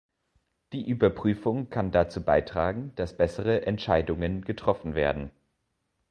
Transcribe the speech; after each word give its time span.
Die 0.73 0.89
Überprüfung 0.89 1.69
kann 1.69 1.91
dazu 1.91 2.25
beitragen, 2.25 2.91
dass 2.95 3.15
bessere 3.15 3.67
Entscheidungen 3.67 4.41
getroffen 4.43 4.95
werden. 4.95 5.29